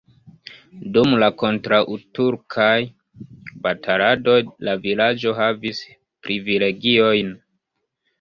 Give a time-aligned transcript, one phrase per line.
[0.93, 2.77] Dum la kontraŭturkaj
[3.67, 4.37] bataladoj
[4.69, 5.83] la vilaĝo havis
[6.29, 7.31] privilegiojn.